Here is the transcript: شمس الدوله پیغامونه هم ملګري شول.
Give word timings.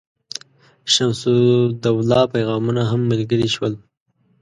شمس 0.93 1.21
الدوله 1.33 2.19
پیغامونه 2.33 2.81
هم 2.91 3.01
ملګري 3.11 3.47
شول. 3.55 3.73